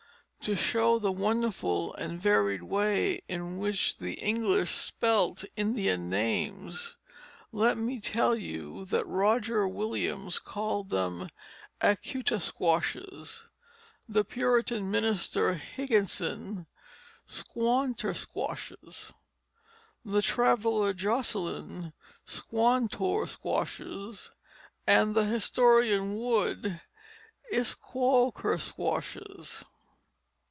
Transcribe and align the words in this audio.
To 0.45 0.55
show 0.55 0.97
the 0.97 1.11
wonderful 1.11 1.93
and 1.93 2.19
varied 2.19 2.63
way 2.63 3.21
in 3.29 3.59
which 3.59 3.97
the 3.99 4.13
English 4.15 4.73
spelt 4.75 5.43
Indian 5.55 6.09
names 6.09 6.97
let 7.51 7.77
me 7.77 7.99
tell 7.99 8.35
you 8.35 8.85
that 8.85 9.05
Roger 9.05 9.67
Williams 9.67 10.39
called 10.39 10.89
them 10.89 11.29
askutasquashes; 11.79 13.41
the 14.09 14.23
Puritan 14.25 14.89
minister 14.89 15.53
Higginson, 15.53 16.65
squantersquashes; 17.29 19.13
the 20.03 20.23
traveller 20.23 20.91
Josselyn, 20.91 21.93
squontorsquashes, 22.25 24.31
and 24.87 25.13
the 25.13 25.25
historian 25.25 26.17
Wood, 26.17 26.81
isquoukersquashes. 27.53 29.65